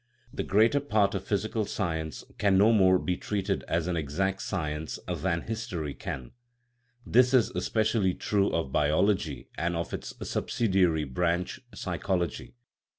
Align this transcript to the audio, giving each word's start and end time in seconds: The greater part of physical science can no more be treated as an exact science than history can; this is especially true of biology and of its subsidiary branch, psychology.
The 0.33 0.41
greater 0.41 0.79
part 0.79 1.13
of 1.13 1.27
physical 1.27 1.63
science 1.65 2.23
can 2.39 2.57
no 2.57 2.71
more 2.73 2.97
be 2.97 3.15
treated 3.17 3.63
as 3.67 3.85
an 3.85 3.95
exact 3.95 4.41
science 4.41 4.97
than 5.07 5.41
history 5.41 5.93
can; 5.93 6.31
this 7.05 7.35
is 7.35 7.51
especially 7.51 8.15
true 8.15 8.49
of 8.51 8.71
biology 8.71 9.49
and 9.59 9.75
of 9.75 9.93
its 9.93 10.15
subsidiary 10.27 11.03
branch, 11.03 11.59
psychology. 11.75 12.55